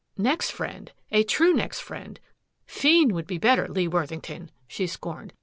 [0.17, 2.19] "Next friend a true next friend
[2.65, 5.31] fiend would be better, Lee Worthington," she scorned.